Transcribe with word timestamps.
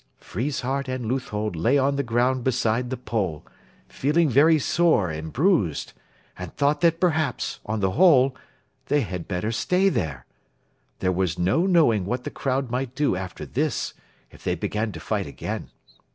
Friesshardt 0.19 0.87
and 0.87 1.05
Leuthold 1.05 1.55
lay 1.55 1.77
on 1.77 1.95
the 1.95 2.01
ground 2.01 2.43
beside 2.43 2.89
the 2.89 2.97
pole, 2.97 3.45
feeling 3.87 4.29
very 4.29 4.57
sore 4.57 5.11
and 5.11 5.31
bruised, 5.31 5.93
and 6.39 6.51
thought 6.55 6.81
that 6.81 6.99
perhaps, 6.99 7.59
on 7.67 7.81
the 7.81 7.91
whole, 7.91 8.35
they 8.87 9.01
had 9.01 9.27
better 9.27 9.51
stay 9.51 9.89
there. 9.89 10.25
There 11.01 11.11
was 11.11 11.37
no 11.37 11.67
knowing 11.67 12.05
what 12.07 12.23
the 12.23 12.31
crowd 12.31 12.71
might 12.71 12.95
do 12.95 13.15
after 13.15 13.45
this, 13.45 13.93
if 14.31 14.43
they 14.43 14.55
began 14.55 14.91
to 14.93 14.99
fight 14.99 15.27
again. 15.27 15.69